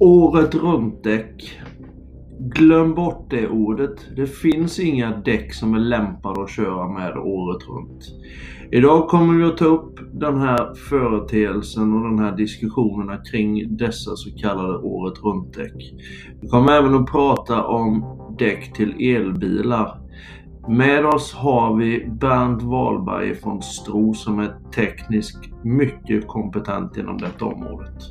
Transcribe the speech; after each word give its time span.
Året 0.00 0.54
runt-däck. 0.54 1.60
Glöm 2.38 2.94
bort 2.94 3.30
det 3.30 3.48
ordet. 3.48 4.06
Det 4.16 4.26
finns 4.26 4.78
inga 4.78 5.16
däck 5.16 5.54
som 5.54 5.74
är 5.74 5.78
lämpade 5.78 6.42
att 6.42 6.50
köra 6.50 6.88
med 6.88 7.16
året 7.16 7.68
runt. 7.68 8.04
Idag 8.70 9.08
kommer 9.08 9.34
vi 9.34 9.44
att 9.44 9.56
ta 9.56 9.64
upp 9.64 9.98
den 10.12 10.40
här 10.40 10.74
företeelsen 10.74 11.94
och 11.94 12.10
den 12.10 12.18
här 12.18 12.36
diskussionerna 12.36 13.16
kring 13.16 13.76
dessa 13.76 14.16
så 14.16 14.30
kallade 14.38 14.78
året 14.78 15.24
runt-däck. 15.24 15.94
Vi 16.40 16.48
kommer 16.48 16.72
även 16.72 16.94
att 16.94 17.10
prata 17.10 17.64
om 17.64 18.04
däck 18.38 18.72
till 18.72 19.16
elbilar. 19.16 20.00
Med 20.68 21.06
oss 21.06 21.34
har 21.34 21.76
vi 21.76 22.08
Bernt 22.20 22.62
Wahlberg 22.62 23.34
från 23.34 23.62
Stro 23.62 24.14
som 24.14 24.38
är 24.38 24.56
tekniskt 24.74 25.64
mycket 25.64 26.26
kompetent 26.26 26.96
inom 26.96 27.18
detta 27.18 27.44
området. 27.44 28.02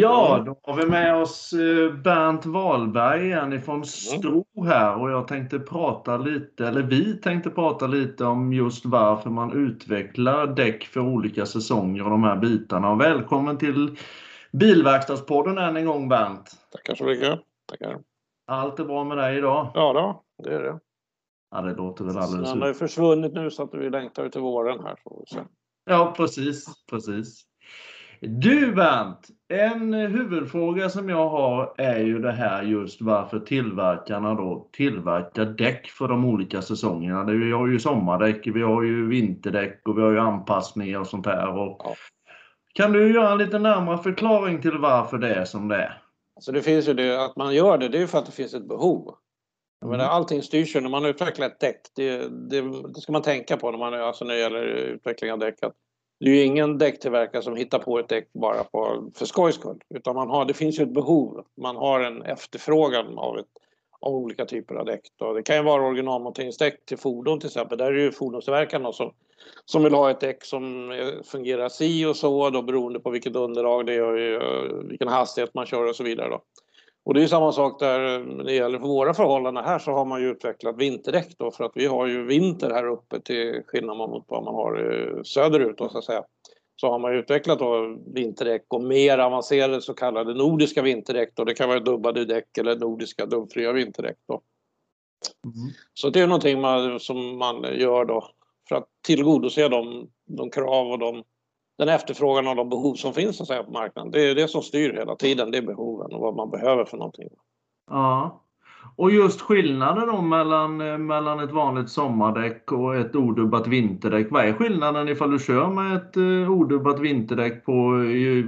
Ja, 0.00 0.42
då 0.46 0.60
har 0.62 0.76
vi 0.76 0.86
med 0.86 1.16
oss 1.16 1.52
eh, 1.52 1.92
Bernt 1.92 2.46
Wahlberg 2.46 3.24
igen 3.26 3.52
ifrån 3.52 3.84
Stro 3.84 4.46
här 4.64 5.00
och 5.00 5.10
jag 5.10 5.28
tänkte 5.28 5.58
prata 5.58 6.16
lite, 6.16 6.66
eller 6.68 6.82
vi 6.82 7.20
tänkte 7.20 7.50
prata 7.50 7.86
lite 7.86 8.24
om 8.24 8.52
just 8.52 8.86
varför 8.86 9.30
man 9.30 9.52
utvecklar 9.52 10.46
däck 10.46 10.84
för 10.84 11.00
olika 11.00 11.46
säsonger 11.46 12.04
och 12.04 12.10
de 12.10 12.22
här 12.22 12.36
bitarna. 12.36 12.90
Och 12.90 13.00
välkommen 13.00 13.58
till 13.58 13.96
Bilverkstadspodden 14.52 15.58
än 15.58 15.76
en 15.76 15.86
gång 15.86 16.08
Bernt. 16.08 16.50
Tackar 16.72 16.94
så 16.94 17.04
mycket. 17.04 17.40
Tackar. 17.66 17.98
Allt 18.46 18.80
är 18.80 18.84
bra 18.84 19.04
med 19.04 19.18
dig 19.18 19.38
idag? 19.38 19.70
Ja 19.74 19.92
då, 19.92 20.22
det 20.44 20.54
är 20.54 20.62
det. 20.62 20.80
Ja, 21.50 21.62
det 21.62 21.74
låter 21.74 22.04
väl 22.04 22.18
alldeles 22.18 22.48
Han 22.48 22.60
har 22.60 22.68
ju 22.68 22.74
försvunnit 22.74 23.32
nu 23.32 23.50
så 23.50 23.62
att 23.62 23.74
vi 23.74 23.90
längtar 23.90 24.28
till 24.28 24.40
våren 24.40 24.80
här. 24.84 24.96
Se. 25.28 25.38
Ja, 25.84 26.14
precis, 26.16 26.66
precis. 26.90 27.42
Du 28.20 28.72
Bernt, 28.72 29.28
en 29.48 29.94
huvudfråga 29.94 30.88
som 30.88 31.08
jag 31.08 31.28
har 31.28 31.74
är 31.76 31.98
ju 31.98 32.18
det 32.18 32.32
här 32.32 32.62
just 32.62 33.00
varför 33.00 33.40
tillverkarna 33.40 34.34
då 34.34 34.68
tillverkar 34.72 35.44
däck 35.44 35.86
för 35.86 36.08
de 36.08 36.24
olika 36.24 36.62
säsongerna. 36.62 37.24
Vi 37.24 37.52
har 37.52 37.66
ju 37.66 37.78
sommardäck, 37.78 38.46
vi 38.46 38.62
har 38.62 38.82
ju 38.82 39.08
vinterdäck 39.08 39.80
och 39.84 39.98
vi 39.98 40.02
har 40.02 40.10
ju 40.10 40.18
anpassningar 40.18 41.00
och 41.00 41.06
sånt 41.06 41.26
här. 41.26 41.48
Och 41.48 41.80
Ja. 41.84 41.94
Kan 42.74 42.92
du 42.92 43.14
göra 43.14 43.32
en 43.32 43.38
lite 43.38 43.58
närmare 43.58 43.98
förklaring 43.98 44.62
till 44.62 44.78
varför 44.78 45.18
det 45.18 45.34
är 45.34 45.44
som 45.44 45.68
det 45.68 45.76
är? 45.76 46.02
Så 46.40 46.52
det 46.52 46.62
finns 46.62 46.88
ju 46.88 46.94
det 46.94 47.24
att 47.24 47.36
man 47.36 47.54
gör 47.54 47.78
det, 47.78 47.88
det 47.88 47.98
är 47.98 48.00
ju 48.00 48.06
för 48.06 48.18
att 48.18 48.26
det 48.26 48.32
finns 48.32 48.54
ett 48.54 48.68
behov. 48.68 49.14
Jag 49.80 49.90
menar, 49.90 50.04
Mm. 50.04 50.16
allting 50.16 50.42
styrs 50.42 50.76
ju 50.76 50.80
när 50.80 50.88
man 50.88 51.04
utvecklar 51.04 51.46
ett 51.46 51.60
däck. 51.60 51.80
Det, 51.96 52.18
det, 52.50 52.60
det 52.94 53.00
ska 53.00 53.12
man 53.12 53.22
tänka 53.22 53.56
på 53.56 53.70
när, 53.70 53.78
man, 53.78 53.94
alltså 53.94 54.24
när 54.24 54.34
det 54.34 54.40
gäller 54.40 54.62
utveckling 54.66 55.32
av 55.32 55.38
däck. 55.38 55.62
Att 55.62 55.74
det 56.18 56.30
är 56.30 56.34
ju 56.34 56.42
ingen 56.42 56.78
däcktillverkare 56.78 57.42
som 57.42 57.56
hittar 57.56 57.78
på 57.78 57.98
ett 57.98 58.08
däck 58.08 58.28
bara 58.32 58.64
på, 58.64 59.10
för 59.14 59.26
skojs 59.26 59.54
skull. 59.54 59.80
Utan 59.94 60.14
man 60.14 60.30
har, 60.30 60.44
det 60.44 60.54
finns 60.54 60.78
ju 60.78 60.82
ett 60.82 60.94
behov. 60.94 61.44
Man 61.56 61.76
har 61.76 62.00
en 62.00 62.22
efterfrågan 62.22 63.18
av, 63.18 63.38
ett, 63.38 63.46
av 64.00 64.14
olika 64.14 64.44
typer 64.44 64.74
av 64.74 64.86
däck. 64.86 65.00
Då. 65.16 65.32
Det 65.32 65.42
kan 65.42 65.56
ju 65.56 65.62
vara 65.62 65.82
originalmonteringsdäck 65.82 66.84
till 66.84 66.98
fordon 66.98 67.40
till 67.40 67.46
exempel. 67.46 67.78
Där 67.78 67.86
är 67.86 67.92
det 67.92 68.02
ju 68.02 68.12
fordonstillverkarna 68.12 68.92
som, 68.92 69.12
som 69.64 69.84
vill 69.84 69.94
ha 69.94 70.10
ett 70.10 70.20
däck 70.20 70.44
som 70.44 70.90
eh, 70.90 71.22
fungerar 71.24 71.68
si 71.68 72.06
och 72.06 72.16
så 72.16 72.50
då 72.50 72.62
beroende 72.62 73.00
på 73.00 73.10
vilket 73.10 73.36
underlag 73.36 73.86
det 73.86 73.94
är 73.94 74.02
och 74.02 74.18
eh, 74.18 74.88
vilken 74.88 75.08
hastighet 75.08 75.54
man 75.54 75.66
kör 75.66 75.88
och 75.88 75.96
så 75.96 76.04
vidare. 76.04 76.28
Då. 76.28 76.40
Och 77.06 77.14
det 77.14 77.22
är 77.22 77.26
samma 77.26 77.52
sak 77.52 77.80
där 77.80 78.18
det 78.44 78.54
gäller 78.54 78.78
för 78.78 78.86
våra 78.86 79.14
förhållanden 79.14 79.64
här 79.64 79.78
så 79.78 79.92
har 79.92 80.04
man 80.04 80.22
ju 80.22 80.30
utvecklat 80.30 80.76
vinterdäck 80.76 81.38
då 81.38 81.50
för 81.50 81.64
att 81.64 81.72
vi 81.74 81.86
har 81.86 82.06
ju 82.06 82.24
vinter 82.24 82.70
här 82.70 82.86
uppe 82.86 83.20
till 83.20 83.62
skillnad 83.66 83.96
mot 83.96 84.24
vad 84.28 84.44
man 84.44 84.54
har 84.54 84.92
eh, 84.92 85.22
söderut 85.22 85.78
då 85.78 85.88
så 85.88 85.98
att 85.98 86.04
säga. 86.04 86.24
Så 86.76 86.90
har 86.90 86.98
man 86.98 87.14
utvecklat 87.14 87.58
då 87.58 87.98
vinterdäck 88.14 88.64
och 88.68 88.82
mer 88.82 89.18
avancerade 89.18 89.82
så 89.82 89.94
kallade 89.94 90.34
nordiska 90.34 90.82
vinterdäck 90.82 91.32
då. 91.34 91.44
Det 91.44 91.54
kan 91.54 91.68
vara 91.68 91.80
dubbade 91.80 92.24
däck 92.24 92.58
eller 92.58 92.76
nordiska 92.76 93.26
dubbfria 93.26 93.72
vinterdäck 93.72 94.16
då. 94.28 94.40
Mm. 95.44 95.74
Så 95.94 96.10
det 96.10 96.20
är 96.20 96.26
någonting 96.26 96.60
man, 96.60 97.00
som 97.00 97.38
man 97.38 97.78
gör 97.78 98.04
då 98.04 98.30
för 98.68 98.76
att 98.76 98.88
tillgodose 99.06 99.68
de, 99.68 100.10
de 100.24 100.50
krav 100.50 100.90
och 100.90 100.98
de, 100.98 101.24
den 101.78 101.88
efterfrågan 101.88 102.48
och 102.48 102.56
de 102.56 102.68
behov 102.68 102.94
som 102.94 103.14
finns 103.14 103.36
så 103.36 103.42
att 103.42 103.46
säga, 103.46 103.62
på 103.62 103.70
marknaden. 103.70 104.12
Det 104.12 104.30
är 104.30 104.34
det 104.34 104.48
som 104.48 104.62
styr 104.62 104.92
hela 104.92 105.16
tiden, 105.16 105.50
det 105.50 105.58
är 105.58 105.62
behoven 105.62 106.14
och 106.14 106.20
vad 106.20 106.36
man 106.36 106.50
behöver 106.50 106.84
för 106.84 106.96
någonting. 106.96 107.28
Ja. 107.90 108.42
Och 108.96 109.10
just 109.10 109.40
skillnaden 109.40 110.06
då 110.06 110.20
mellan, 110.20 110.80
eh, 110.80 110.98
mellan 110.98 111.40
ett 111.40 111.50
vanligt 111.50 111.90
sommardäck 111.90 112.72
och 112.72 112.96
ett 112.96 113.16
odubbat 113.16 113.66
vinterdäck. 113.66 114.26
Vad 114.30 114.44
är 114.44 114.52
skillnaden 114.52 115.08
ifall 115.08 115.30
du 115.30 115.38
kör 115.38 115.68
med 115.68 115.96
ett 115.96 116.16
eh, 116.16 116.50
odubbat 116.50 117.00
vinterdäck 117.00 117.64
på, 117.64 118.04
i, 118.04 118.46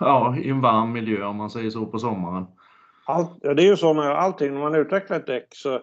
ja, 0.00 0.36
i 0.36 0.50
en 0.50 0.60
varm 0.60 0.92
miljö 0.92 1.24
om 1.24 1.36
man 1.36 1.50
säger 1.50 1.70
så 1.70 1.86
på 1.86 1.98
sommaren? 1.98 2.46
Allt, 3.04 3.30
ja, 3.40 3.54
det 3.54 3.62
är 3.62 3.66
ju 3.66 3.76
så 3.76 3.94
med 3.94 4.10
allting, 4.10 4.54
när 4.54 4.60
man 4.60 4.74
utvecklar 4.74 5.16
ett 5.16 5.26
däck 5.26 5.48
så, 5.50 5.80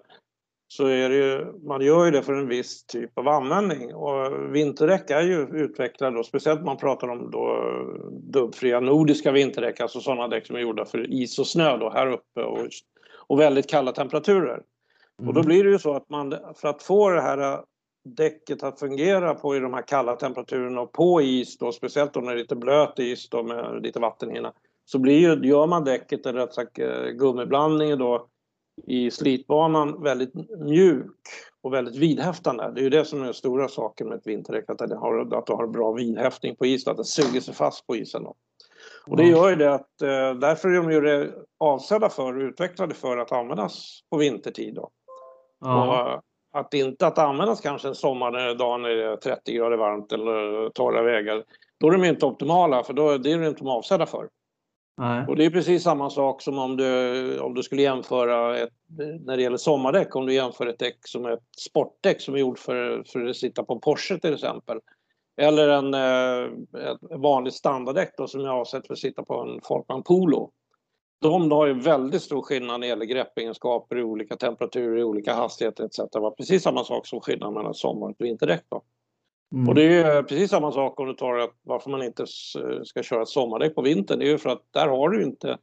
så 0.76 0.86
är 0.86 1.10
det 1.10 1.16
ju, 1.16 1.46
man 1.64 1.82
gör 1.82 2.06
ju 2.06 2.12
det 2.12 2.22
för 2.22 2.34
en 2.34 2.48
viss 2.48 2.86
typ 2.86 3.18
av 3.18 3.28
användning. 3.28 3.96
Och 3.96 4.56
vinterdäck 4.56 5.10
är 5.10 5.22
ju 5.22 5.48
utvecklade, 5.54 6.18
då, 6.18 6.24
speciellt 6.24 6.64
man 6.64 6.78
pratar 6.78 7.08
om 7.08 7.32
då 7.32 7.72
dubbfria 8.12 8.80
nordiska 8.80 9.32
vinterdäck, 9.32 9.80
alltså 9.80 10.00
sådana 10.00 10.28
däck 10.28 10.48
som 10.48 10.56
är 10.56 10.60
gjorda 10.60 10.86
för 10.86 11.12
is 11.12 11.40
och 11.40 11.48
snö 11.48 11.78
då, 11.78 11.90
här 11.90 12.08
uppe 12.08 12.44
och, 12.44 12.68
och 13.28 13.40
väldigt 13.40 13.70
kalla 13.70 13.92
temperaturer. 13.92 14.62
Och 15.28 15.34
då 15.34 15.44
blir 15.44 15.64
det 15.64 15.70
ju 15.70 15.80
så 15.80 15.96
att 15.96 16.10
man, 16.10 16.36
för 16.56 16.68
att 16.68 16.84
få 16.84 17.10
det 17.10 17.22
här 17.22 17.60
däcket 18.06 18.64
att 18.64 18.80
fungera 18.80 19.34
på 19.34 19.56
i 19.56 19.60
de 19.60 19.74
här 19.74 19.88
kalla 19.88 20.16
temperaturerna 20.16 20.82
och 20.82 20.92
på 20.92 21.22
is 21.22 21.58
då, 21.58 21.72
speciellt 21.72 22.18
om 22.18 22.26
det 22.26 22.32
är 22.32 22.36
lite 22.36 22.56
blöt 22.56 23.00
is 23.00 23.30
då 23.30 23.44
med 23.44 23.82
lite 23.84 24.00
vattenhinna, 24.00 24.54
så 24.86 25.00
blir 25.00 25.20
ju, 25.20 25.48
gör 25.48 25.68
man 25.68 25.84
däcket, 25.84 26.26
eller 26.26 26.40
rätt 26.40 26.54
sagt 26.54 26.80
eh, 26.80 27.04
gummiblandningen 27.04 28.00
då, 28.00 28.28
i 28.84 29.12
slitbanan 29.12 30.04
väldigt 30.04 30.34
mjuk 30.60 31.16
och 31.64 31.74
väldigt 31.74 31.96
vidhäftande. 31.96 32.72
Det 32.76 32.82
är 32.82 32.84
ju 32.84 32.90
det 32.90 33.06
som 33.06 33.22
är 33.22 33.26
den 33.26 33.34
stora 33.34 33.68
saken 33.68 34.10
med 34.10 34.18
ett 34.18 34.28
vinterdäck, 34.28 34.70
att 34.70 34.78
det 34.78 34.96
har, 34.96 35.38
att 35.38 35.46
du 35.46 35.54
har 35.54 35.68
bra 35.68 35.92
vidhäftning 35.92 36.56
på 36.56 36.66
isen, 36.66 36.92
att 36.92 36.98
det 36.98 37.04
suger 37.06 37.42
sig 37.42 37.54
fast 37.54 37.88
på 37.88 37.96
isen. 37.96 38.24
Då. 38.24 38.36
Och 39.08 39.18
det 39.18 39.24
gör 39.24 39.50
ju 39.50 39.56
det 39.56 39.74
att 39.74 40.02
eh, 40.02 40.34
därför 40.34 40.70
är 40.70 40.76
de 40.76 40.92
ju 40.92 41.32
avsedda 41.58 42.10
för 42.10 42.36
och 42.36 42.42
utvecklade 42.42 42.96
för 42.96 43.18
att 43.18 43.32
användas 43.32 44.00
på 44.10 44.18
vintertid. 44.18 44.76
Då. 44.76 44.90
Ja. 45.60 46.14
Och 46.14 46.60
att 46.60 46.74
inte 46.74 47.08
att 47.08 47.18
användas 47.18 47.62
kanske 47.62 47.88
en 47.88 47.96
sommardag 47.96 48.80
när 48.80 48.90
det 48.90 49.04
är 49.04 49.16
30 49.18 49.54
grader 49.54 49.78
varmt 49.78 50.12
eller 50.12 50.70
torra 50.70 51.04
vägar, 51.04 51.44
då 51.80 51.88
är 51.88 51.92
de 51.92 52.04
inte 52.04 52.26
optimala 52.26 52.84
för 52.84 52.94
då 52.94 53.10
är 53.10 53.18
det 53.18 53.32
inte 53.32 53.64
de 53.64 53.68
avsedda 53.68 54.06
för. 54.06 54.30
Nej. 54.98 55.26
Och 55.28 55.36
det 55.36 55.46
är 55.46 55.50
precis 55.50 55.84
samma 55.84 56.10
sak 56.10 56.42
som 56.42 56.60
om 56.60 56.78
du, 56.78 57.40
om 57.40 57.54
du 57.54 57.64
skulle 57.64 57.82
jämföra 57.82 58.58
ett, 58.58 58.74
när 59.26 59.38
det 59.38 59.44
gäller 59.44 59.58
sommardäck, 59.58 60.16
om 60.16 60.26
du 60.26 60.34
jämför 60.34 60.68
ett 60.68 60.80
däck 60.80 60.98
som 61.02 61.26
är 61.26 61.32
ett 61.32 61.44
sportdäck 61.58 62.22
som 62.22 62.34
är 62.36 62.40
gjort 62.40 62.60
för, 62.60 63.04
för 63.04 63.26
att 63.26 63.36
sitta 63.36 63.64
på 63.64 63.74
en 63.74 63.80
Porsche 63.80 64.20
till 64.20 64.34
exempel. 64.34 64.80
Eller 65.38 65.70
en 65.70 65.94
eh, 65.94 66.92
ett 66.92 67.20
vanligt 67.20 67.54
standarddäck 67.54 68.14
då, 68.18 68.28
som 68.28 68.42
är 68.42 68.48
avsett 68.48 68.88
för 68.88 68.94
att 68.94 69.00
sitta 69.00 69.24
på 69.24 69.42
en 69.42 69.62
Folkman 69.64 70.04
Polo. 70.04 70.52
De 71.22 71.52
har 71.52 71.66
ju 71.66 71.74
väldigt 71.74 72.22
stor 72.22 72.42
skillnad 72.42 72.80
när 72.80 72.80
det 72.80 72.88
gäller 72.88 73.06
greppegenskaper 73.06 73.98
i 73.98 74.04
olika 74.04 74.36
temperaturer, 74.36 74.98
i 74.98 75.04
olika 75.04 75.34
hastigheter 75.34 75.84
etc. 75.84 76.00
Det 76.12 76.20
var 76.20 76.32
precis 76.32 76.64
samma 76.64 76.84
sak 76.84 77.08
som 77.08 77.22
skillnaden 77.22 77.54
mellan 77.54 77.74
sommar 77.74 78.08
och 78.08 78.16
vinterdäck. 78.20 78.64
Då. 78.70 78.82
Mm. 79.54 79.70
Och 79.70 79.76
det 79.76 79.84
är 79.84 80.24
precis 80.24 80.50
samma 80.50 80.72
sak 80.72 81.00
om 81.00 81.08
du 81.08 81.14
tar 81.14 81.38
att 81.38 81.54
varför 81.64 81.90
man 81.90 82.04
inte 82.04 82.26
ska 82.84 83.04
köra 83.04 83.22
ett 83.22 83.28
sommardäck 83.28 83.76
på 83.76 83.82
vintern. 83.82 84.20
Det 84.20 84.26
är 84.26 84.30
ju 84.30 84.38
för 84.38 84.50
att 84.50 84.64
där 84.72 84.88
har 84.88 85.10
du 85.10 85.24
inte 85.24 85.58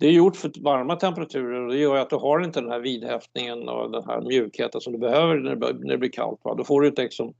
det 0.00 0.06
är 0.06 0.12
gjort 0.12 0.36
för 0.36 0.52
varma 0.64 0.96
temperaturer 0.96 1.60
och 1.60 1.72
det 1.72 1.78
gör 1.78 1.96
att 1.96 2.10
du 2.10 2.16
har 2.16 2.40
inte 2.40 2.60
den 2.60 2.70
här 2.70 2.80
vidhäftningen 2.80 3.68
och 3.68 3.90
den 3.90 4.04
här 4.04 4.20
mjukheten 4.20 4.80
som 4.80 4.92
du 4.92 4.98
behöver 4.98 5.34
när 5.34 5.50
det, 5.50 5.56
bör- 5.56 5.72
när 5.72 5.92
det 5.92 5.98
blir 5.98 6.10
kallt. 6.10 6.40
Va? 6.44 6.54
Då 6.54 6.64
får 6.64 6.80
du 6.80 6.88
ett 6.88 6.96
däck 6.96 7.12
som, 7.12 7.34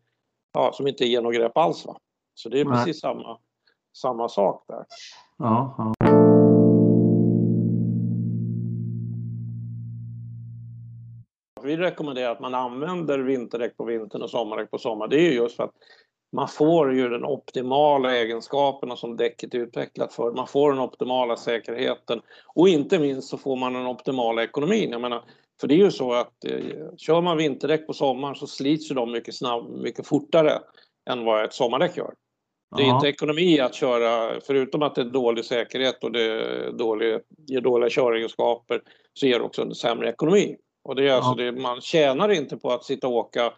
ja, 0.53 0.73
som 0.73 0.87
inte 0.87 1.05
ger 1.05 1.23
något 1.23 1.35
grepp 1.35 1.57
alls. 1.57 1.87
Va? 1.87 1.97
Så 2.35 2.49
det 2.49 2.61
är 2.61 2.65
Nej. 2.65 2.79
precis 2.79 3.01
samma, 3.01 3.39
samma 3.97 4.29
sak 4.29 4.65
där. 4.69 4.85
Ja, 5.39 5.75
ja. 5.79 5.95
Vi 11.77 11.83
rekommenderar 11.83 12.33
att 12.33 12.41
man 12.41 12.55
använder 12.55 13.19
vinterdäck 13.19 13.77
på 13.77 13.85
vintern 13.85 14.23
och 14.23 14.31
sommardäck 14.31 14.71
på 14.71 14.79
sommaren. 14.79 15.11
Det 15.11 15.17
är 15.17 15.31
ju 15.31 15.33
just 15.33 15.57
för 15.57 15.65
att 15.65 15.75
man 16.33 16.49
får 16.49 16.95
ju 16.95 17.09
den 17.09 17.25
optimala 17.25 18.17
egenskaperna 18.17 18.97
som 18.97 19.17
däcket 19.17 19.55
är 19.55 19.59
utvecklat 19.59 20.13
för. 20.13 20.33
Man 20.33 20.47
får 20.47 20.73
den 20.73 20.81
optimala 20.81 21.37
säkerheten 21.37 22.21
och 22.55 22.69
inte 22.69 22.99
minst 22.99 23.29
så 23.29 23.39
får 23.39 23.57
man 23.57 23.73
den 23.73 23.87
optimala 23.87 24.43
ekonomin. 24.43 24.91
Jag 24.91 25.01
menar, 25.01 25.23
för 25.61 25.69
det 25.69 25.75
är 25.75 25.79
ju 25.79 25.91
så 25.91 26.13
att 26.13 26.45
eh, 26.45 26.59
kör 26.97 27.21
man 27.21 27.37
vinterdäck 27.37 27.87
på 27.87 27.93
sommaren 27.93 28.35
så 28.35 28.47
slits 28.47 28.91
ju 28.91 28.95
de 28.95 29.13
mycket, 29.13 29.35
snabb, 29.35 29.71
mycket 29.71 30.07
fortare 30.07 30.53
än 31.11 31.25
vad 31.25 31.45
ett 31.45 31.55
sommardäck 31.55 31.97
gör. 31.97 32.15
Det 32.77 32.83
är 32.83 32.95
inte 32.95 33.09
ekonomi 33.09 33.61
att 33.61 33.75
köra, 33.75 34.41
förutom 34.47 34.83
att 34.83 34.95
det 34.95 35.01
är 35.01 35.05
dålig 35.05 35.45
säkerhet 35.45 36.05
och 36.05 36.13
det 36.13 36.23
är 36.23 36.73
dålig, 36.73 37.21
ger 37.47 37.61
dåliga 37.61 37.91
köregenskaper, 37.91 38.83
så 39.15 39.27
ger 39.27 39.39
det 39.39 39.45
också 39.45 39.63
en 39.63 39.75
sämre 39.75 40.09
ekonomi. 40.09 40.57
Och 40.87 40.95
det 40.95 41.09
är 41.09 41.13
alltså 41.13 41.35
det, 41.35 41.53
man 41.53 41.81
tjänar 41.81 42.29
inte 42.29 42.57
på 42.57 42.71
att 42.71 42.85
sitta 42.85 43.09
och 43.09 43.15
åka 43.15 43.53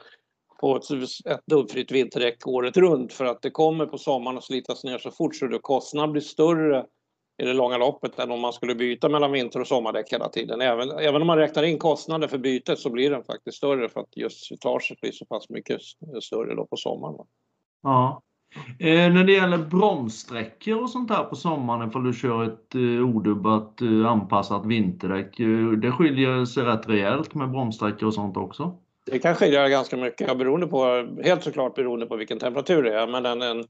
på 0.61 0.77
ett, 0.77 0.91
ett 1.27 1.47
dubbfritt 1.47 1.91
vinterdäck 1.91 2.47
året 2.47 2.77
runt 2.77 3.13
för 3.13 3.25
att 3.25 3.43
det 3.43 3.51
kommer 3.51 3.87
på 3.87 3.99
sommaren 3.99 4.39
att 4.39 4.45
slitas 4.45 4.85
ner 4.85 4.99
så 4.99 5.11
fort 5.11 5.37
så 5.37 5.59
kostnaden 5.59 6.13
blir 6.13 6.23
större 6.23 6.87
i 7.43 7.45
det 7.45 7.53
långa 7.53 7.79
loppet 7.79 8.19
än 8.19 8.31
om 8.31 8.41
man 8.41 8.53
skulle 8.53 8.75
byta 8.75 9.09
mellan 9.09 9.33
vinter 9.33 9.61
och 9.61 9.67
sommardäck 9.67 10.13
hela 10.13 10.29
tiden. 10.29 10.61
Även, 10.61 10.91
även 10.91 11.21
om 11.21 11.27
man 11.27 11.39
räknar 11.39 11.63
in 11.63 11.79
kostnader 11.79 12.29
för 12.29 12.39
bytet 12.39 12.79
så 12.79 12.91
blir 12.91 13.11
den 13.11 13.25
faktiskt 13.25 13.57
större 13.57 13.89
för 13.89 14.01
att 14.01 14.17
just 14.17 14.47
slitaget 14.47 15.01
blir 15.01 15.13
så 15.13 15.25
pass 15.25 15.49
mycket 15.49 15.81
större 16.23 16.55
då 16.55 16.67
på 16.67 16.77
sommaren. 16.77 17.27
Ja. 17.83 18.23
Eh, 18.79 19.13
när 19.13 19.25
det 19.25 19.33
gäller 19.33 19.59
bromssträckor 19.59 20.83
och 20.83 20.91
sånt 20.91 21.11
här 21.11 21.25
på 21.25 21.37
sommaren 21.37 21.89
ifall 21.89 22.05
du 22.05 22.13
kör 22.13 22.45
ett 22.45 22.75
eh, 22.75 22.81
odubbat 22.81 23.81
eh, 23.81 24.11
anpassat 24.11 24.67
vinterdäck. 24.67 25.41
Eh, 25.41 25.71
det 25.71 25.93
skiljer 25.93 26.45
sig 26.45 26.65
rätt 26.65 26.89
rejält 26.89 27.35
med 27.35 27.51
bromssträckor 27.51 28.07
och 28.07 28.15
sånt 28.15 28.37
också? 28.37 28.79
Det 29.11 29.19
kan 29.19 29.35
skilja 29.35 29.69
ganska 29.69 29.97
mycket, 29.97 30.39
beroende 30.39 30.67
på, 30.67 31.09
helt 31.25 31.43
såklart 31.43 31.75
beroende 31.75 32.07
på 32.07 32.17
vilken 32.17 32.39
temperatur 32.39 32.83
det 32.83 32.95
är. 32.95 33.07
Men 33.07 33.27
en, 33.27 33.43
en, 33.43 33.65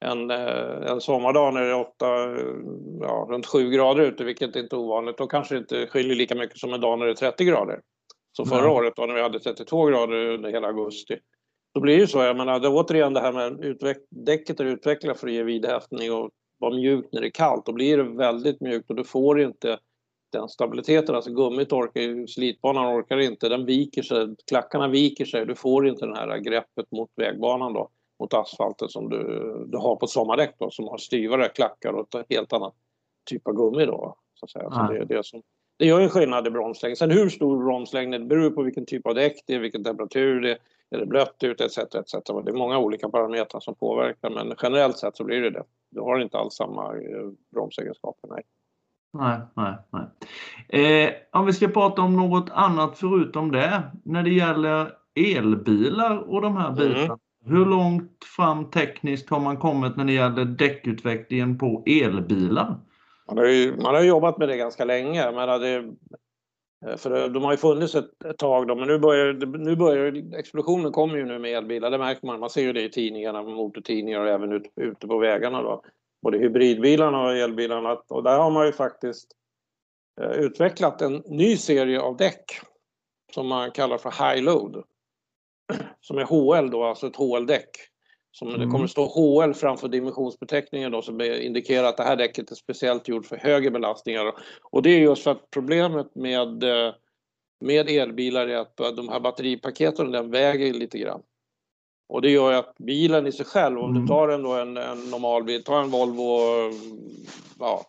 en, 0.00 0.30
eh, 0.30 0.92
en 0.92 1.00
sommardag 1.00 1.54
när 1.54 1.60
det 1.60 1.70
är 1.70 1.80
8, 1.80 1.94
ja, 3.00 3.26
runt 3.30 3.46
7 3.46 3.70
grader 3.70 4.02
ute, 4.02 4.24
vilket 4.24 4.56
är 4.56 4.60
inte 4.60 4.76
är 4.76 4.80
ovanligt, 4.80 5.18
då 5.18 5.26
kanske 5.26 5.54
det 5.54 5.58
inte 5.58 5.86
skiljer 5.86 6.16
lika 6.16 6.34
mycket 6.34 6.58
som 6.58 6.74
en 6.74 6.80
dag 6.80 6.98
när 6.98 7.06
det 7.06 7.12
är 7.12 7.14
30 7.14 7.44
grader. 7.44 7.80
Som 8.32 8.46
förra 8.46 8.60
mm. 8.60 8.72
året 8.72 8.92
då 8.96 9.06
när 9.06 9.14
vi 9.14 9.22
hade 9.22 9.40
32 9.40 9.86
grader 9.86 10.26
under 10.26 10.50
hela 10.50 10.68
augusti. 10.68 11.16
Då 11.78 11.82
blir 11.82 11.94
det 11.94 12.00
ju 12.00 12.06
så, 12.06 12.18
jag 12.18 12.36
menar, 12.36 12.60
det 12.60 12.66
är 12.66 12.74
återigen 12.74 13.12
det 13.12 13.20
här 13.20 13.32
med 13.32 13.64
utveck 13.64 13.96
däcket 14.10 14.60
är 14.60 14.64
utvecklat 14.64 15.20
för 15.20 15.26
att 15.26 15.32
ge 15.32 15.42
vidhäftning 15.42 16.12
och 16.12 16.30
vara 16.58 16.74
mjukt 16.74 17.12
när 17.12 17.20
det 17.20 17.26
är 17.26 17.30
kallt. 17.30 17.66
Då 17.66 17.72
blir 17.72 17.96
det 17.96 18.02
väldigt 18.02 18.60
mjukt 18.60 18.90
och 18.90 18.96
du 18.96 19.04
får 19.04 19.40
inte 19.40 19.78
den 20.32 20.48
stabiliteten. 20.48 21.14
Alltså 21.14 21.32
gummit 21.32 21.72
orkar 21.72 22.00
ju, 22.00 22.26
slitbanan 22.26 22.98
orkar 22.98 23.18
inte, 23.18 23.48
den 23.48 23.66
viker 23.66 24.02
sig, 24.02 24.36
klackarna 24.50 24.88
viker 24.88 25.24
sig. 25.24 25.46
Du 25.46 25.54
får 25.54 25.88
inte 25.88 26.06
det 26.06 26.16
här 26.16 26.38
greppet 26.38 26.90
mot 26.90 27.10
vägbanan 27.16 27.72
då, 27.72 27.90
mot 28.20 28.34
asfalten 28.34 28.88
som 28.88 29.08
du, 29.08 29.18
du 29.68 29.78
har 29.78 29.96
på 29.96 30.06
sommardäck 30.06 30.54
då, 30.58 30.70
som 30.70 30.88
har 30.88 30.98
styvare 30.98 31.48
klackar 31.48 31.92
och 31.92 32.14
ett 32.14 32.26
helt 32.30 32.52
annat 32.52 32.74
typ 33.30 33.48
av 33.48 33.54
gummi 33.54 33.86
då. 33.86 34.16
Så 34.34 34.44
att 34.44 34.50
säga. 34.50 34.70
Så 34.70 34.92
det, 34.92 35.04
det, 35.04 35.24
som, 35.24 35.42
det 35.76 35.86
gör 35.86 36.00
en 36.00 36.10
skillnad 36.10 36.46
i 36.46 36.50
bromslängd. 36.50 36.98
Sen 36.98 37.10
hur 37.10 37.28
stor 37.28 37.64
bromslängd 37.64 38.12
det 38.12 38.18
beror 38.18 38.50
på 38.50 38.62
vilken 38.62 38.86
typ 38.86 39.06
av 39.06 39.14
däck 39.14 39.44
det 39.46 39.54
är, 39.54 39.58
vilken 39.58 39.84
temperatur 39.84 40.40
det 40.40 40.50
är, 40.50 40.58
är 40.90 40.98
det 40.98 41.06
blött 41.06 41.36
ute 41.42 41.64
etc. 41.64 41.78
etc. 41.78 42.12
Det 42.44 42.50
är 42.50 42.52
många 42.52 42.78
olika 42.78 43.08
parametrar 43.08 43.60
som 43.60 43.74
påverkar 43.74 44.30
men 44.30 44.54
generellt 44.62 44.98
sett 44.98 45.16
så 45.16 45.24
blir 45.24 45.40
det 45.40 45.50
det. 45.50 45.64
Du 45.90 46.00
har 46.00 46.20
inte 46.20 46.38
alls 46.38 46.54
samma 46.54 46.94
eh, 46.94 47.30
bromsegenskaper, 47.52 48.28
nej. 48.28 48.42
Nej, 49.12 49.38
nej, 49.54 49.74
nej. 49.90 51.06
Eh, 51.06 51.14
om 51.32 51.46
vi 51.46 51.52
ska 51.52 51.68
prata 51.68 52.02
om 52.02 52.16
något 52.16 52.50
annat 52.50 52.98
förutom 52.98 53.52
det. 53.52 53.82
När 54.04 54.22
det 54.22 54.30
gäller 54.30 54.92
elbilar 55.14 56.18
och 56.18 56.42
de 56.42 56.56
här 56.56 56.72
bitarna. 56.72 57.04
Mm. 57.04 57.18
Hur 57.44 57.66
långt 57.66 58.24
fram 58.36 58.70
tekniskt 58.70 59.30
har 59.30 59.40
man 59.40 59.56
kommit 59.56 59.96
när 59.96 60.04
det 60.04 60.12
gäller 60.12 60.44
däckutvecklingen 60.44 61.58
på 61.58 61.82
elbilar? 61.86 62.80
Man 63.28 63.38
har, 63.38 63.44
ju, 63.44 63.76
man 63.76 63.94
har 63.94 64.02
jobbat 64.02 64.38
med 64.38 64.48
det 64.48 64.56
ganska 64.56 64.84
länge. 64.84 65.32
Men 65.32 65.60
det, 65.60 65.84
Eh, 66.86 66.96
för 66.96 67.22
eh, 67.22 67.28
de 67.28 67.44
har 67.44 67.52
ju 67.52 67.56
funnits 67.56 67.94
ett, 67.94 68.24
ett 68.24 68.38
tag 68.38 68.66
då, 68.66 68.74
men 68.74 68.88
nu 68.88 68.98
börjar, 68.98 69.32
nu 69.58 69.76
börjar 69.76 70.34
explosionen 70.38 70.92
kommer 70.92 71.16
ju 71.16 71.24
nu 71.24 71.38
med 71.38 71.52
elbilar. 71.52 71.90
Det 71.90 71.98
märker 71.98 72.26
man. 72.26 72.40
Man 72.40 72.50
ser 72.50 72.62
ju 72.62 72.72
det 72.72 72.82
i 72.82 72.90
tidningarna, 72.90 73.42
motortidningar 73.42 74.20
och 74.20 74.28
även 74.28 74.52
ut, 74.52 74.72
ute 74.76 75.06
på 75.06 75.18
vägarna. 75.18 75.62
Då 75.62 75.82
både 76.22 76.38
hybridbilarna 76.38 77.22
och 77.22 77.36
elbilarna. 77.36 77.94
Och 78.08 78.22
där 78.22 78.38
har 78.38 78.50
man 78.50 78.66
ju 78.66 78.72
faktiskt 78.72 79.28
eh, 80.20 80.30
utvecklat 80.30 81.02
en 81.02 81.22
ny 81.26 81.56
serie 81.56 82.00
av 82.00 82.16
däck 82.16 82.44
som 83.32 83.48
man 83.48 83.70
kallar 83.70 83.98
för 83.98 84.10
High 84.10 84.44
Load. 84.44 84.84
Som 86.00 86.18
är 86.18 86.24
HL 86.24 86.70
då, 86.70 86.84
alltså 86.84 87.06
ett 87.06 87.16
HL-däck. 87.16 87.70
Som 88.32 88.48
mm. 88.48 88.60
Det 88.60 88.66
kommer 88.66 88.86
stå 88.86 89.04
HL 89.04 89.52
framför 89.52 89.88
dimensionsbeteckningen 89.88 90.92
då 90.92 91.02
som 91.02 91.20
indikerar 91.20 91.88
att 91.88 91.96
det 91.96 92.02
här 92.02 92.16
däcket 92.16 92.50
är 92.50 92.54
speciellt 92.54 93.08
gjort 93.08 93.26
för 93.26 93.36
högre 93.36 93.70
belastningar. 93.70 94.32
Och 94.70 94.82
det 94.82 94.90
är 94.90 94.98
just 94.98 95.22
för 95.22 95.30
att 95.30 95.50
problemet 95.50 96.14
med, 96.14 96.62
eh, 96.62 96.94
med 97.60 97.88
elbilar 97.90 98.48
är 98.48 98.56
att 98.56 98.76
de 98.76 99.08
här 99.08 99.20
batteripaketen 99.20 100.10
den 100.10 100.30
väger 100.30 100.74
lite 100.74 100.98
grann. 100.98 101.22
Och 102.08 102.22
det 102.22 102.30
gör 102.30 102.50
ju 102.50 102.56
att 102.56 102.74
bilen 102.78 103.26
i 103.26 103.32
sig 103.32 103.46
själv, 103.46 103.78
om 103.78 103.90
mm. 103.90 104.02
du 104.02 104.08
tar 104.08 104.28
en, 104.28 104.42
då 104.42 104.52
en, 104.52 104.76
en 104.76 105.10
normal 105.10 105.44
bil, 105.44 105.64
ta 105.64 105.80
en 105.80 105.90
Volvo 105.90 106.38
ja, 107.58 107.82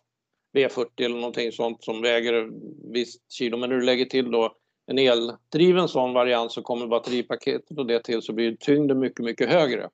V40 0.56 0.86
eller 0.98 1.16
någonting 1.16 1.52
sånt 1.52 1.84
som 1.84 2.02
väger 2.02 2.50
visst 2.92 3.32
kilo, 3.32 3.56
men 3.56 3.70
när 3.70 3.76
du 3.76 3.82
lägger 3.82 4.04
till 4.04 4.30
då 4.30 4.54
en 4.86 4.98
eldriven 4.98 5.88
sån 5.88 6.12
variant 6.12 6.52
så 6.52 6.62
kommer 6.62 6.86
batteripaketet 6.86 7.78
och 7.78 7.86
det 7.86 8.04
till 8.04 8.22
så 8.22 8.32
blir 8.32 8.56
tyngden 8.56 8.98
mycket, 8.98 9.24
mycket 9.24 9.48
högre. 9.48 9.88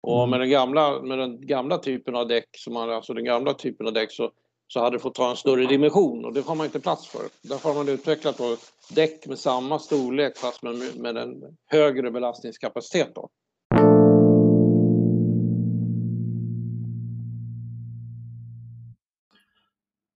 Och 0.00 0.18
mm. 0.18 0.30
med 0.30 0.40
den 0.40 0.50
gamla, 0.50 1.02
med 1.02 1.18
den 1.18 1.46
gamla 1.46 1.78
typen 1.78 2.16
av 2.16 2.28
däck, 2.28 2.48
som 2.56 2.74
man, 2.74 2.90
alltså 2.90 3.14
den 3.14 3.24
gamla 3.24 3.54
typen 3.54 3.86
av 3.86 3.92
däck 3.92 4.12
så, 4.12 4.30
så 4.68 4.80
hade 4.80 4.96
det 4.96 5.00
fått 5.00 5.14
ta 5.14 5.30
en 5.30 5.36
större 5.36 5.66
dimension 5.66 6.24
och 6.24 6.32
det 6.32 6.46
har 6.46 6.54
man 6.54 6.66
inte 6.66 6.80
plats 6.80 7.06
för. 7.06 7.22
Därför 7.42 7.68
har 7.68 7.76
man 7.76 7.88
utvecklat 7.88 8.38
då 8.38 8.56
däck 8.94 9.26
med 9.26 9.38
samma 9.38 9.78
storlek 9.78 10.36
fast 10.36 10.62
med, 10.62 10.74
med 10.96 11.16
en 11.16 11.42
högre 11.66 12.10
belastningskapacitet. 12.10 13.14
Då. 13.14 13.28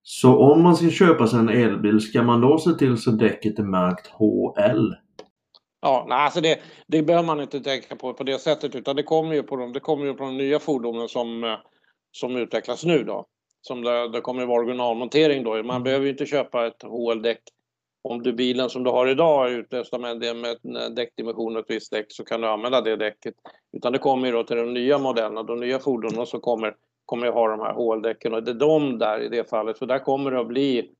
Så 0.02 0.38
om 0.38 0.62
man 0.62 0.76
ska 0.76 0.90
köpa 0.90 1.26
sig 1.26 1.38
en 1.38 1.48
elbil, 1.48 2.00
ska 2.00 2.22
man 2.22 2.40
då 2.40 2.58
se 2.58 2.70
till 2.70 2.96
så 2.96 3.10
däcket 3.10 3.58
är 3.58 3.62
märkt 3.62 4.06
HL? 4.06 4.92
Ja, 5.84 6.06
nej, 6.08 6.18
alltså 6.18 6.40
det, 6.40 6.60
det 6.86 7.02
behöver 7.02 7.26
man 7.26 7.40
inte 7.40 7.60
tänka 7.60 7.96
på 7.96 8.14
på 8.14 8.24
det 8.24 8.38
sättet 8.38 8.74
utan 8.74 8.96
det 8.96 9.02
kommer 9.02 9.34
ju 9.34 9.42
på 9.42 9.56
de, 9.56 9.72
det 9.72 9.80
kommer 9.80 10.06
ju 10.06 10.14
på 10.14 10.24
de 10.24 10.36
nya 10.36 10.58
fordonen 10.58 11.08
som, 11.08 11.44
eh, 11.44 11.56
som 12.12 12.36
utvecklas 12.36 12.84
nu 12.84 13.04
då. 13.04 13.26
Som 13.60 13.82
det, 13.82 14.08
det 14.08 14.20
kommer 14.20 14.46
vara 14.46 14.62
originalmontering 14.62 15.44
då. 15.44 15.50
Man 15.50 15.70
mm. 15.70 15.82
behöver 15.82 16.04
ju 16.04 16.10
inte 16.10 16.26
köpa 16.26 16.66
ett 16.66 16.82
HL-däck. 16.82 17.42
Om 18.04 18.22
du 18.22 18.32
bilen 18.32 18.70
som 18.70 18.84
du 18.84 18.90
har 18.90 19.06
idag 19.06 19.46
är 19.46 19.58
utrustad 19.58 19.98
med, 19.98 20.20
det, 20.20 20.34
med 20.34 20.56
en 20.62 20.94
däckdimension 20.94 21.56
och 21.56 21.62
ett 21.62 21.70
visst 21.70 21.92
däck 21.92 22.06
så 22.08 22.24
kan 22.24 22.40
du 22.40 22.48
använda 22.48 22.80
det 22.80 22.96
däcket. 22.96 23.34
Utan 23.72 23.92
det 23.92 23.98
kommer 23.98 24.26
ju 24.26 24.32
då 24.32 24.44
till 24.44 24.56
de 24.56 24.74
nya 24.74 24.98
modellerna, 24.98 25.42
de 25.42 25.60
nya 25.60 25.78
fordonen 25.78 26.26
som 26.26 26.40
kommer 26.40 26.74
kommer 27.06 27.26
att 27.26 27.34
ha 27.34 27.48
de 27.48 27.60
här 27.60 27.72
håldäcken 27.72 28.34
och 28.34 28.42
det 28.42 28.50
är 28.50 28.54
de 28.54 28.98
där 28.98 29.20
i 29.20 29.28
det 29.28 29.50
fallet. 29.50 29.78
För 29.78 29.86
där 29.86 29.98
kommer 29.98 30.30
det 30.30 30.40
att 30.40 30.48
bli, 30.48 30.90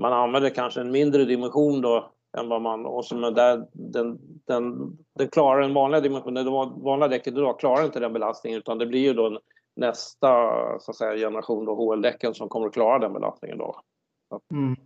man 0.00 0.12
använder 0.12 0.50
kanske 0.50 0.80
en 0.80 0.90
mindre 0.90 1.24
dimension 1.24 1.80
då 1.80 2.12
än 2.36 2.48
vad 2.48 2.62
man, 2.62 2.86
och 2.86 3.04
som 3.04 3.24
är 3.24 3.30
där, 3.30 3.66
den, 3.72 4.18
den, 4.46 4.96
den 5.18 5.28
klarar 5.28 5.60
den 5.60 5.74
vanliga 5.74 6.00
dimensionen, 6.00 6.44
det 6.44 6.50
vanliga 6.84 7.08
däcket 7.08 7.32
idag 7.32 7.60
klarar 7.60 7.84
inte 7.84 8.00
den 8.00 8.12
belastningen 8.12 8.58
utan 8.58 8.78
det 8.78 8.86
blir 8.86 9.00
ju 9.00 9.14
då 9.14 9.40
nästa 9.76 10.28
så 10.80 10.90
att 10.90 10.96
säga, 10.96 11.28
generation 11.28 11.64
då 11.64 11.74
HL-däcken 11.74 12.34
som 12.34 12.48
kommer 12.48 12.66
att 12.66 12.72
klara 12.72 12.98
den 12.98 13.12
belastningen 13.12 13.58
då. 13.58 13.80
Mm. 14.52 14.76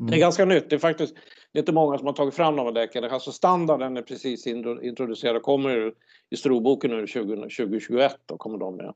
Mm. 0.00 0.10
Det 0.10 0.16
är 0.16 0.20
ganska 0.20 0.44
nytt. 0.44 0.70
Det 0.70 0.76
är 0.76 0.80
faktiskt 0.80 1.14
det 1.52 1.58
är 1.58 1.62
inte 1.62 1.72
många 1.72 1.98
som 1.98 2.06
har 2.06 2.14
tagit 2.14 2.34
fram 2.34 2.56
de 2.56 2.66
här 2.66 2.72
däcken. 2.72 3.04
Alltså 3.04 3.32
standarden 3.32 3.96
är 3.96 4.02
precis 4.02 4.46
introducerad 4.46 5.36
och 5.36 5.42
kommer 5.42 5.92
i 6.30 6.36
Stroboken 6.36 6.90
nu 6.90 7.06
2021. 7.06 8.16
Då 8.26 8.36
kommer 8.36 8.58
de 8.58 8.76
med. 8.76 8.94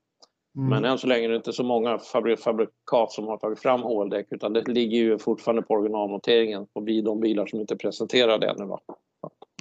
Mm. 0.56 0.68
Men 0.68 0.85
än 0.85 0.99
så 0.99 1.06
länge 1.06 1.25
är 1.25 1.28
det 1.28 1.37
inte 1.37 1.52
så 1.52 1.64
många 1.64 1.99
fabrik 1.99 2.40
fabrikat 2.40 3.12
som 3.12 3.26
har 3.26 3.37
tagit 3.37 3.61
fram 3.61 3.82
HL-däck 3.82 4.26
utan 4.30 4.52
det 4.52 4.68
ligger 4.68 4.99
ju 4.99 5.18
fortfarande 5.18 5.62
på 5.62 5.75
originalmonteringen 5.75 6.66
på 6.66 6.80
de 6.80 7.21
bilar 7.21 7.47
som 7.47 7.61
inte 7.61 7.76
presenterade 7.76 8.47
ännu. 8.47 8.76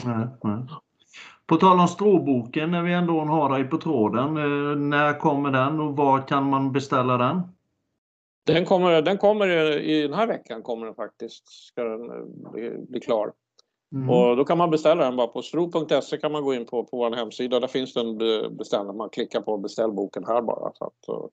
Nej, 0.06 0.28
nej. 0.44 0.64
På 1.46 1.58
tal 1.58 1.80
om 1.80 1.88
stråboken, 1.88 2.72
när 2.72 2.82
vi 2.82 2.94
ändå 2.94 3.20
har 3.20 3.50
dig 3.50 3.64
på 3.64 3.78
tråden, 3.78 4.38
eh, 4.38 4.78
när 4.78 5.20
kommer 5.20 5.52
den 5.52 5.80
och 5.80 5.98
var 5.98 6.28
kan 6.28 6.50
man 6.50 6.72
beställa 6.72 7.18
den? 7.18 7.42
Den 8.46 8.66
kommer, 8.66 9.02
den 9.02 9.18
kommer 9.18 9.48
i 9.80 10.02
den 10.02 10.14
här 10.14 10.28
veckan 10.28 10.62
kommer 10.62 10.86
den 10.86 10.96
faktiskt, 10.96 11.48
ska 11.48 11.84
den 11.84 12.10
eh, 12.10 12.52
bli, 12.52 12.86
bli 12.90 13.00
klar. 13.00 13.32
Mm. 13.94 14.10
Och 14.10 14.38
då 14.38 14.46
kan 14.46 14.58
man 14.58 14.72
beställa 14.72 15.04
den 15.04 15.16
bara 15.16 15.28
på 15.28 15.42
stro.se 15.42 16.18
kan 16.18 16.32
man 16.32 16.44
gå 16.44 16.54
in 16.54 16.66
på, 16.66 16.84
på 16.84 16.98
vår 16.98 17.16
hemsida. 17.16 17.60
Där 17.60 17.68
finns 17.68 17.94
den 17.94 18.18
beställd. 18.58 18.96
Man 18.96 19.10
klickar 19.10 19.42
på 19.42 19.58
beställboken 19.58 20.24
här 20.28 20.42
bara. 20.42 20.72
Så, 20.74 20.86
att, 20.86 21.30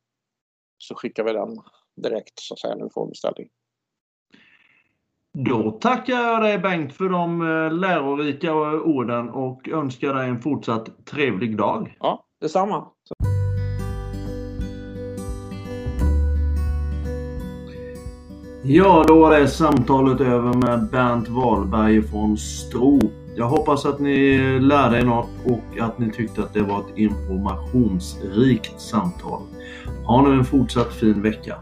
så 0.78 0.94
skickar 0.94 1.24
vi 1.24 1.32
den 1.32 1.58
direkt 1.96 2.40
så 2.40 2.54
att 2.54 2.60
säga 2.60 2.74
när 2.74 2.84
vi 2.84 2.90
får 2.90 3.06
beställning. 3.06 3.48
Då 5.32 5.70
tackar 5.70 6.14
jag 6.14 6.42
dig 6.42 6.58
Bengt 6.58 6.92
för 6.92 7.08
de 7.08 7.40
eh, 7.40 7.72
lärorika 7.72 8.54
orden 8.54 9.28
och 9.28 9.68
önskar 9.68 10.14
dig 10.14 10.28
en 10.28 10.40
fortsatt 10.40 11.06
trevlig 11.06 11.56
dag. 11.56 11.96
Ja, 12.00 12.24
detsamma. 12.40 12.86
Ja, 18.62 19.04
då 19.08 19.18
var 19.20 19.40
det 19.40 19.48
samtalet 19.48 20.20
över 20.20 20.52
med 20.52 20.88
Bernt 20.90 21.28
Wahlberg 21.28 22.02
från 22.02 22.38
Stro. 22.38 23.00
Jag 23.36 23.48
hoppas 23.48 23.86
att 23.86 24.00
ni 24.00 24.38
lärde 24.60 24.98
er 24.98 25.04
något 25.04 25.28
och 25.44 25.78
att 25.80 25.98
ni 25.98 26.12
tyckte 26.12 26.42
att 26.42 26.54
det 26.54 26.62
var 26.62 26.78
ett 26.78 26.98
informationsrikt 26.98 28.80
samtal. 28.80 29.42
Ha 30.04 30.28
nu 30.28 30.34
en 30.34 30.44
fortsatt 30.44 30.92
fin 30.92 31.22
vecka. 31.22 31.56